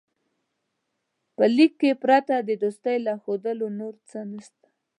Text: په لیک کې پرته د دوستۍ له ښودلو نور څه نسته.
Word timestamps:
په 1.35 1.43
لیک 1.55 1.71
کې 1.81 1.91
پرته 2.03 2.35
د 2.41 2.49
دوستۍ 2.63 2.97
له 3.05 3.13
ښودلو 3.23 3.67
نور 3.79 3.93
څه 4.09 4.19
نسته. 4.31 4.67